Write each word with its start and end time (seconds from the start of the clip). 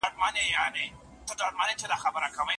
استاد 1.23 1.53
بېلتون 1.57 2.47